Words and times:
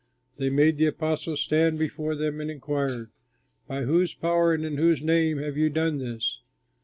They 0.39 0.49
made 0.49 0.79
the 0.79 0.87
apostles 0.87 1.41
stand 1.41 1.77
before 1.77 2.15
them 2.15 2.41
and 2.41 2.49
inquired, 2.49 3.11
"By 3.67 3.83
whose 3.83 4.15
power 4.15 4.51
and 4.51 4.65
in 4.65 4.77
whose 4.77 5.03
name 5.03 5.37
have 5.37 5.57
you 5.57 5.69
done 5.69 5.99
this?" 5.99 6.41